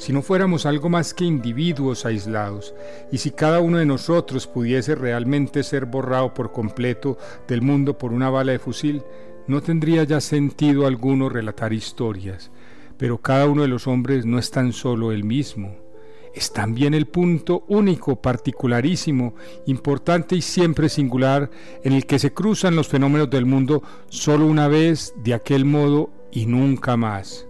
si 0.00 0.14
no 0.14 0.22
fuéramos 0.22 0.64
algo 0.64 0.88
más 0.88 1.12
que 1.12 1.26
individuos 1.26 2.06
aislados, 2.06 2.74
y 3.12 3.18
si 3.18 3.32
cada 3.32 3.60
uno 3.60 3.76
de 3.76 3.84
nosotros 3.84 4.46
pudiese 4.46 4.94
realmente 4.94 5.62
ser 5.62 5.84
borrado 5.84 6.32
por 6.32 6.52
completo 6.52 7.18
del 7.46 7.60
mundo 7.60 7.98
por 7.98 8.14
una 8.14 8.30
bala 8.30 8.52
de 8.52 8.58
fusil, 8.58 9.02
no 9.46 9.60
tendría 9.60 10.04
ya 10.04 10.22
sentido 10.22 10.86
alguno 10.86 11.28
relatar 11.28 11.74
historias. 11.74 12.50
Pero 12.96 13.18
cada 13.18 13.46
uno 13.46 13.60
de 13.60 13.68
los 13.68 13.86
hombres 13.86 14.24
no 14.24 14.38
es 14.38 14.50
tan 14.50 14.72
solo 14.72 15.12
el 15.12 15.22
mismo, 15.22 15.76
es 16.34 16.50
también 16.50 16.94
el 16.94 17.04
punto 17.04 17.64
único, 17.68 18.22
particularísimo, 18.22 19.34
importante 19.66 20.34
y 20.34 20.40
siempre 20.40 20.88
singular 20.88 21.50
en 21.84 21.92
el 21.92 22.06
que 22.06 22.18
se 22.18 22.32
cruzan 22.32 22.74
los 22.74 22.88
fenómenos 22.88 23.28
del 23.28 23.44
mundo 23.44 23.82
solo 24.08 24.46
una 24.46 24.66
vez, 24.66 25.12
de 25.22 25.34
aquel 25.34 25.66
modo 25.66 26.08
y 26.32 26.46
nunca 26.46 26.96
más. 26.96 27.49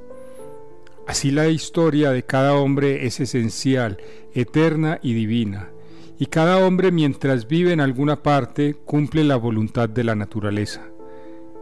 Así 1.10 1.32
la 1.32 1.48
historia 1.48 2.12
de 2.12 2.22
cada 2.22 2.54
hombre 2.54 3.04
es 3.04 3.18
esencial, 3.18 3.98
eterna 4.32 5.00
y 5.02 5.12
divina, 5.12 5.70
y 6.20 6.26
cada 6.26 6.64
hombre 6.64 6.92
mientras 6.92 7.48
vive 7.48 7.72
en 7.72 7.80
alguna 7.80 8.22
parte 8.22 8.74
cumple 8.84 9.24
la 9.24 9.34
voluntad 9.34 9.88
de 9.88 10.04
la 10.04 10.14
naturaleza. 10.14 10.86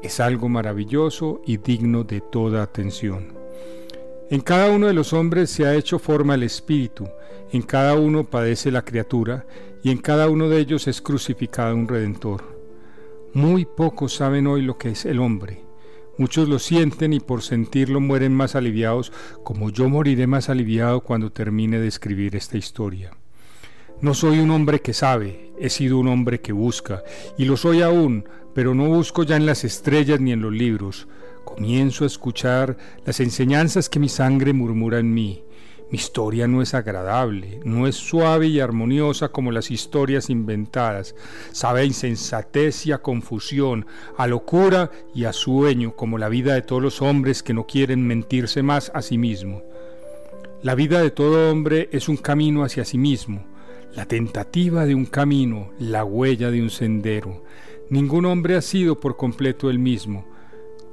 Es 0.03 0.21
algo 0.21 0.51
maravilloso 0.51 1.41
y 1.47 1.57
digno 1.57 2.05
de 2.05 2.21
toda 2.21 2.63
atención. 2.63 3.39
En 4.29 4.43
cada 4.43 4.71
uno 4.71 4.87
de 4.87 4.93
los 4.93 5.15
hombres 5.15 5.49
se 5.49 5.65
ha 5.65 5.75
hecho 5.75 5.99
forma 5.99 6.35
el 6.35 6.43
espíritu, 6.43 7.09
en 7.51 7.63
cada 7.63 7.95
uno 7.95 8.25
padece 8.25 8.71
la 8.71 8.85
criatura, 8.85 9.47
y 9.83 9.91
en 9.91 9.97
cada 9.97 10.29
uno 10.29 10.51
de 10.51 10.59
ellos 10.59 10.87
es 10.89 11.01
crucificado 11.01 11.75
un 11.75 11.89
redentor. 11.89 12.43
Muy 13.33 13.65
pocos 13.65 14.13
saben 14.13 14.47
hoy 14.47 14.61
lo 14.61 14.77
que 14.77 14.91
es 14.91 15.07
el 15.07 15.19
hombre, 15.19 15.63
Muchos 16.19 16.49
lo 16.49 16.59
sienten 16.59 17.13
y 17.13 17.21
por 17.21 17.43
sentirlo 17.43 18.01
mueren 18.01 18.35
más 18.35 18.57
aliviados, 18.57 19.13
como 19.45 19.71
yo 19.71 19.89
moriré 19.89 20.27
más 20.27 20.49
aliviado 20.49 21.01
cuando 21.01 21.31
termine 21.31 21.79
de 21.79 21.87
escribir 21.87 22.35
esta 22.35 22.59
historia. 22.59 23.13
No 24.01 24.15
soy 24.15 24.41
un 24.41 24.51
hombre 24.51 24.81
que 24.81 24.95
sabe, 24.95 25.53
he 25.61 25.71
sido 25.71 25.97
un 25.99 26.09
hombre 26.09 26.41
que 26.41 26.53
busca, 26.53 27.05
y 27.37 27.45
lo 27.45 27.57
soy 27.57 27.83
aún, 27.83 28.29
pero 28.53 28.75
no 28.75 28.89
busco 28.89 29.23
ya 29.23 29.37
en 29.37 29.47
las 29.47 29.63
estrellas 29.63 30.21
ni 30.21 30.33
en 30.33 30.43
los 30.43 30.53
libros. 30.53 31.07
Comienzo 31.45 32.03
a 32.03 32.09
escuchar 32.09 32.77
las 33.07 33.21
enseñanzas 33.21 33.89
que 33.89 34.01
mi 34.01 34.09
sangre 34.09 34.53
murmura 34.53 34.99
en 34.99 35.15
mí, 35.15 35.45
mi 35.91 35.97
historia 35.97 36.47
no 36.47 36.61
es 36.61 36.75
agradable, 36.75 37.61
no 37.65 37.87
es 37.87 37.97
suave 37.97 38.47
y 38.49 38.61
armoniosa 38.61 39.31
como 39.31 39.53
las 39.53 39.71
historias 39.71 40.29
inventadas. 40.29 41.15
Sabe 41.53 41.81
a 41.81 41.85
insensatez 41.85 42.87
y 42.87 42.93
a 42.93 42.99
confusión, 42.99 43.87
a 44.19 44.27
locura 44.27 44.91
y 45.15 45.25
a 45.25 45.33
sueño, 45.33 45.97
como 45.97 46.19
la 46.19 46.29
vida 46.29 46.53
de 46.53 46.63
todos 46.63 46.83
los 46.83 47.01
hombres 47.01 47.43
que 47.43 47.55
no 47.55 47.67
quieren 47.67 48.07
mentirse 48.07 48.63
más 48.63 48.93
a 48.95 49.01
sí 49.01 49.17
mismo. 49.17 49.63
La 50.63 50.75
vida 50.75 51.01
de 51.01 51.11
todo 51.11 51.51
hombre 51.51 51.89
es 51.91 52.11
un 52.11 52.19
camino 52.19 52.65
hacia 52.65 52.85
sí 52.85 52.99
mismo, 52.99 53.47
la 53.95 54.05
tentativa 54.05 54.85
de 54.85 54.95
un 54.95 55.07
camino, 55.07 55.71
la 55.79 56.05
huella 56.05 56.51
de 56.51 56.61
un 56.61 56.69
sendero. 56.69 57.45
Ningún 57.89 58.27
hombre 58.27 58.57
ha 58.57 58.63
sido 58.63 59.01
por 59.01 59.17
completo 59.17 59.71
el 59.71 59.79
mismo 59.79 60.27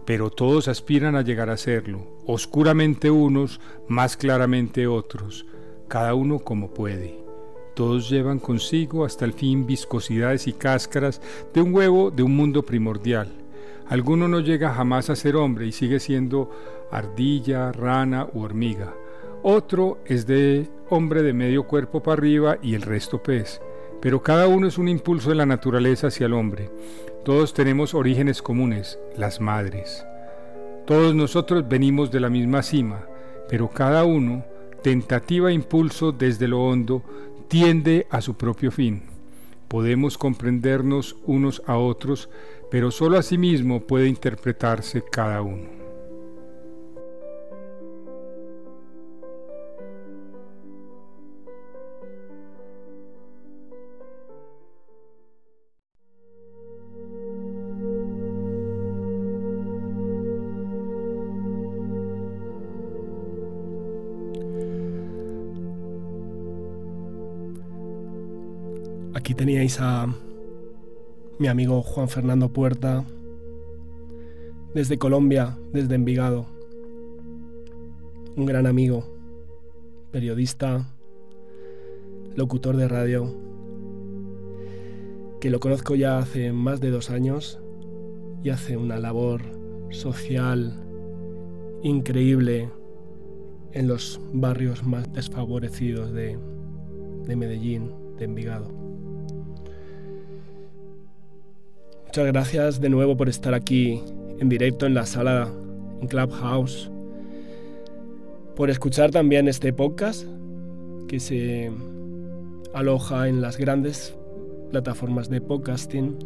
pero 0.06 0.30
todos 0.30 0.68
aspiran 0.68 1.16
a 1.16 1.22
llegar 1.22 1.50
a 1.50 1.58
serlo, 1.58 2.08
oscuramente 2.26 3.10
unos, 3.10 3.60
más 3.88 4.16
claramente 4.16 4.88
otros, 4.88 5.46
cada 5.88 6.14
uno 6.14 6.40
como 6.40 6.74
puede. 6.74 7.26
Todos 7.74 8.10
llevan 8.10 8.40
consigo 8.40 9.04
hasta 9.04 9.26
el 9.26 9.34
fin 9.34 9.66
viscosidades 9.66 10.48
y 10.48 10.54
cáscaras 10.54 11.22
de 11.54 11.62
un 11.62 11.74
huevo 11.74 12.10
de 12.12 12.24
un 12.24 12.36
mundo 12.36 12.64
primordial. 12.64 13.28
Alguno 13.88 14.28
no 14.28 14.40
llega 14.40 14.74
jamás 14.74 15.10
a 15.10 15.16
ser 15.16 15.36
hombre 15.36 15.68
y 15.68 15.72
sigue 15.72 16.00
siendo 16.00 16.50
ardilla, 16.92 17.72
rana 17.72 18.28
u 18.34 18.42
hormiga. 18.42 18.94
Otro 19.44 20.00
es 20.06 20.26
de 20.26 20.70
hombre 20.90 21.22
de 21.22 21.34
medio 21.34 21.68
cuerpo 21.68 22.02
para 22.02 22.14
arriba 22.14 22.58
y 22.64 22.76
el 22.76 22.82
resto 22.82 23.22
pez. 23.22 23.62
Pero 24.06 24.22
cada 24.22 24.48
uno 24.48 24.68
es 24.68 24.78
un 24.78 24.88
impulso 24.88 25.30
de 25.30 25.36
la 25.36 25.48
naturaleza 25.48 26.10
hacia 26.10 26.28
el 26.28 26.34
hombre. 26.34 26.70
Todos 27.24 27.56
tenemos 27.56 27.96
orígenes 27.96 28.40
comunes, 28.44 29.00
las 29.18 29.42
madres. 29.42 30.06
Todos 30.86 31.16
nosotros 31.16 31.68
venimos 31.68 32.12
de 32.12 32.20
la 32.20 32.30
misma 32.30 32.62
cima, 32.62 33.08
pero 33.50 33.68
cada 33.68 34.04
uno, 34.04 34.46
tentativa 34.84 35.50
e 35.50 35.56
impulso 35.56 36.12
desde 36.12 36.48
lo 36.48 36.64
hondo, 36.64 37.02
tiende 37.48 38.06
a 38.12 38.22
su 38.22 38.36
propio 38.36 38.70
fin. 38.70 39.02
Podemos 39.68 40.20
comprendernos 40.20 41.16
unos 41.26 41.64
a 41.66 41.76
otros, 41.80 42.30
pero 42.70 42.92
solo 42.92 43.18
a 43.18 43.24
sí 43.24 43.40
mismo 43.40 43.88
puede 43.88 44.08
interpretarse 44.08 45.04
cada 45.12 45.42
uno. 45.42 45.75
Teníais 69.46 69.80
a 69.80 70.08
mi 71.38 71.48
amigo 71.48 71.84
Juan 71.84 72.10
Fernando 72.10 72.50
Puerta, 72.50 73.06
desde 74.74 74.98
Colombia, 74.98 75.56
desde 75.72 75.94
Envigado. 75.94 76.48
Un 78.36 78.48
gran 78.48 78.66
amigo, 78.66 79.06
periodista, 80.12 80.88
locutor 82.36 82.76
de 82.76 82.88
radio, 82.88 83.36
que 85.40 85.52
lo 85.52 85.60
conozco 85.60 85.94
ya 85.94 86.18
hace 86.18 86.52
más 86.52 86.82
de 86.82 86.90
dos 86.90 87.12
años 87.12 87.60
y 88.44 88.50
hace 88.50 88.78
una 88.78 88.98
labor 88.98 89.44
social 89.92 90.74
increíble 91.84 92.72
en 93.74 93.88
los 93.88 94.20
barrios 94.34 94.84
más 94.84 95.14
desfavorecidos 95.14 96.12
de, 96.14 96.36
de 97.28 97.36
Medellín, 97.36 97.92
de 98.18 98.26
Envigado. 98.26 98.85
Muchas 102.16 102.32
gracias 102.32 102.80
de 102.80 102.88
nuevo 102.88 103.18
por 103.18 103.28
estar 103.28 103.54
aquí 103.54 104.02
en 104.40 104.48
directo 104.48 104.86
en 104.86 104.94
la 104.94 105.06
sala 105.06 105.50
en 106.00 106.08
Clubhouse, 106.08 106.90
por 108.56 108.70
escuchar 108.70 109.12
también 109.12 109.50
este 109.50 109.74
podcast 109.74 110.26
que 111.10 111.20
se 111.20 111.74
aloja 112.74 113.28
en 113.28 113.42
las 113.42 113.58
grandes 113.58 114.16
plataformas 114.72 115.28
de 115.28 115.42
podcasting 115.42 116.18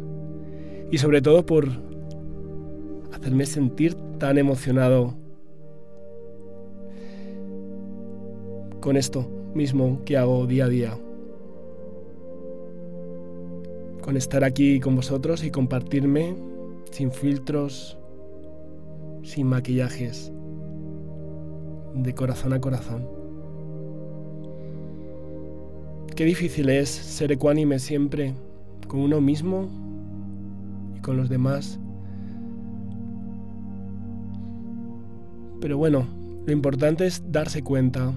y 0.92 0.98
sobre 0.98 1.22
todo 1.22 1.44
por 1.44 1.66
hacerme 3.12 3.44
sentir 3.44 3.96
tan 4.20 4.38
emocionado 4.38 5.16
con 8.78 8.96
esto 8.96 9.28
mismo 9.54 10.04
que 10.04 10.16
hago 10.16 10.46
día 10.46 10.66
a 10.66 10.68
día 10.68 10.98
con 14.10 14.16
estar 14.16 14.42
aquí 14.42 14.80
con 14.80 14.96
vosotros 14.96 15.44
y 15.44 15.52
compartirme 15.52 16.34
sin 16.90 17.12
filtros, 17.12 17.96
sin 19.22 19.46
maquillajes, 19.46 20.32
de 21.94 22.12
corazón 22.12 22.52
a 22.52 22.60
corazón. 22.60 23.06
Qué 26.16 26.24
difícil 26.24 26.70
es 26.70 26.88
ser 26.88 27.30
ecuánime 27.30 27.78
siempre 27.78 28.34
con 28.88 28.98
uno 28.98 29.20
mismo 29.20 29.68
y 30.96 31.00
con 31.02 31.16
los 31.16 31.28
demás. 31.28 31.78
Pero 35.60 35.78
bueno, 35.78 36.04
lo 36.46 36.52
importante 36.52 37.06
es 37.06 37.22
darse 37.30 37.62
cuenta 37.62 38.12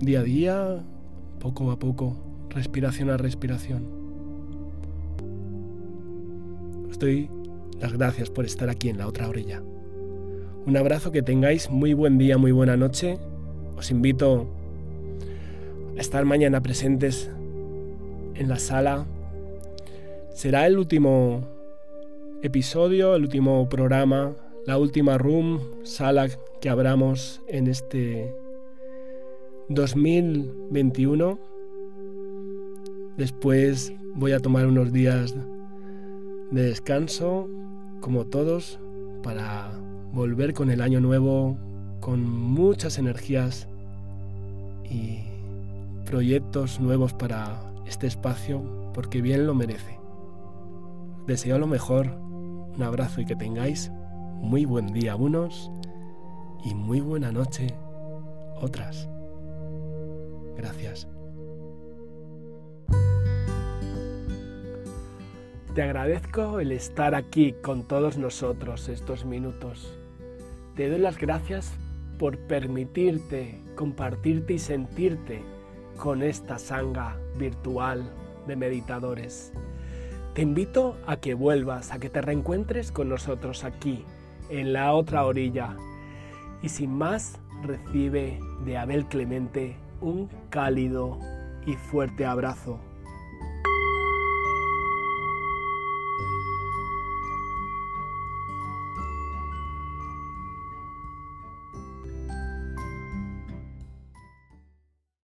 día 0.00 0.18
a 0.18 0.24
día, 0.24 0.84
poco 1.38 1.70
a 1.70 1.78
poco, 1.78 2.16
respiración 2.50 3.10
a 3.10 3.16
respiración. 3.16 3.95
Las 6.98 7.92
gracias 7.92 8.30
por 8.30 8.46
estar 8.46 8.70
aquí 8.70 8.88
en 8.88 8.96
la 8.96 9.06
otra 9.06 9.28
orilla. 9.28 9.62
Un 10.64 10.78
abrazo, 10.78 11.12
que 11.12 11.20
tengáis 11.20 11.68
muy 11.68 11.92
buen 11.92 12.16
día, 12.16 12.38
muy 12.38 12.52
buena 12.52 12.74
noche. 12.74 13.18
Os 13.76 13.90
invito 13.90 14.48
a 15.94 16.00
estar 16.00 16.24
mañana 16.24 16.62
presentes 16.62 17.30
en 18.34 18.48
la 18.48 18.58
sala. 18.58 19.06
Será 20.32 20.66
el 20.66 20.78
último 20.78 21.46
episodio, 22.42 23.14
el 23.14 23.24
último 23.24 23.68
programa, 23.68 24.34
la 24.64 24.78
última 24.78 25.18
room, 25.18 25.60
sala 25.82 26.28
que 26.62 26.70
abramos 26.70 27.42
en 27.46 27.66
este 27.66 28.34
2021. 29.68 31.38
Después 33.18 33.92
voy 34.14 34.32
a 34.32 34.40
tomar 34.40 34.66
unos 34.66 34.94
días 34.94 35.34
de 36.50 36.62
descanso, 36.62 37.48
como 38.00 38.26
todos, 38.26 38.78
para 39.22 39.72
volver 40.12 40.54
con 40.54 40.70
el 40.70 40.80
año 40.80 41.00
nuevo 41.00 41.58
con 42.00 42.28
muchas 42.28 42.98
energías 42.98 43.68
y 44.84 45.24
proyectos 46.04 46.80
nuevos 46.80 47.12
para 47.12 47.72
este 47.86 48.06
espacio, 48.06 48.90
porque 48.94 49.20
bien 49.20 49.46
lo 49.46 49.54
merece. 49.54 49.98
Deseo 51.26 51.58
lo 51.58 51.66
mejor, 51.66 52.06
un 52.06 52.82
abrazo 52.82 53.20
y 53.20 53.26
que 53.26 53.34
tengáis 53.34 53.90
muy 54.40 54.64
buen 54.64 54.92
día 54.92 55.16
unos 55.16 55.70
y 56.64 56.74
muy 56.74 57.00
buena 57.00 57.32
noche 57.32 57.74
otras. 58.60 59.08
Gracias. 60.56 61.08
Te 65.76 65.82
agradezco 65.82 66.58
el 66.58 66.72
estar 66.72 67.14
aquí 67.14 67.52
con 67.52 67.86
todos 67.86 68.16
nosotros 68.16 68.88
estos 68.88 69.26
minutos. 69.26 69.94
Te 70.74 70.88
doy 70.88 70.98
las 70.98 71.18
gracias 71.18 71.70
por 72.18 72.38
permitirte 72.38 73.60
compartirte 73.74 74.54
y 74.54 74.58
sentirte 74.58 75.42
con 75.98 76.22
esta 76.22 76.58
sanga 76.58 77.18
virtual 77.38 78.10
de 78.46 78.56
meditadores. 78.56 79.52
Te 80.32 80.40
invito 80.40 80.96
a 81.06 81.18
que 81.18 81.34
vuelvas, 81.34 81.92
a 81.92 81.98
que 81.98 82.08
te 82.08 82.22
reencuentres 82.22 82.90
con 82.90 83.10
nosotros 83.10 83.62
aquí, 83.62 84.02
en 84.48 84.72
la 84.72 84.94
otra 84.94 85.26
orilla. 85.26 85.76
Y 86.62 86.70
sin 86.70 86.96
más, 86.96 87.38
recibe 87.62 88.40
de 88.64 88.78
Abel 88.78 89.04
Clemente 89.08 89.76
un 90.00 90.30
cálido 90.48 91.18
y 91.66 91.74
fuerte 91.74 92.24
abrazo. 92.24 92.80